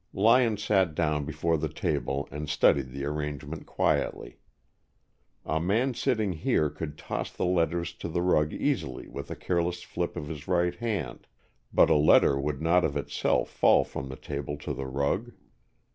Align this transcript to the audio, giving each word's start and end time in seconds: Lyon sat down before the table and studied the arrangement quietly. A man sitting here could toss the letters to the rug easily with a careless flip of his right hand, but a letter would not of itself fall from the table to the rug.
Lyon 0.15 0.57
sat 0.57 0.95
down 0.95 1.25
before 1.25 1.57
the 1.59 1.69
table 1.69 2.27
and 2.31 2.49
studied 2.49 2.89
the 2.89 3.05
arrangement 3.05 3.67
quietly. 3.67 4.39
A 5.45 5.59
man 5.59 5.93
sitting 5.93 6.33
here 6.33 6.71
could 6.71 6.97
toss 6.97 7.31
the 7.31 7.45
letters 7.45 7.93
to 7.97 8.07
the 8.09 8.23
rug 8.23 8.51
easily 8.51 9.07
with 9.07 9.29
a 9.29 9.35
careless 9.35 9.83
flip 9.83 10.15
of 10.17 10.27
his 10.27 10.47
right 10.47 10.73
hand, 10.73 11.27
but 11.71 11.91
a 11.91 11.95
letter 11.95 12.39
would 12.39 12.63
not 12.63 12.83
of 12.83 12.97
itself 12.97 13.51
fall 13.51 13.83
from 13.83 14.09
the 14.09 14.15
table 14.15 14.57
to 14.57 14.73
the 14.73 14.87
rug. 14.87 15.33